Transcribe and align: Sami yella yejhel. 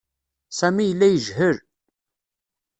Sami 0.57 0.83
yella 0.87 1.07
yejhel. 1.09 1.57